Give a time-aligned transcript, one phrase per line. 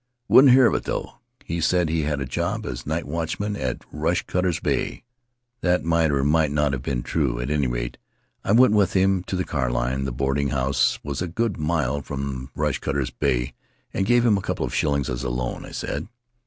[0.27, 1.19] Wouldn't hear of it, though.
[1.45, 5.03] He said he had a job as night watchman at Rush cutters' Bay.
[5.59, 7.39] That might or might not have been true.
[7.39, 7.99] At any rate,
[8.43, 12.01] I went with him to the car line— the boarding house was a good mile
[12.01, 13.53] from Rush cutters' Bay—
[13.93, 16.07] and gave him a couple of shillings, as a loan, I said.